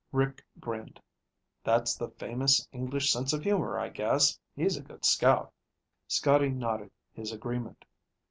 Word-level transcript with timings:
Rick 0.11 0.43
grinned. 0.59 0.99
"That's 1.63 1.95
the 1.95 2.07
famous 2.09 2.67
English 2.71 3.13
sense 3.13 3.33
of 3.33 3.43
humor, 3.43 3.77
I 3.77 3.89
guess. 3.89 4.39
He's 4.55 4.75
a 4.75 4.81
good 4.81 5.05
scout." 5.05 5.53
Scotty 6.07 6.49
nodded 6.49 6.89
his 7.13 7.31
agreement. 7.31 7.85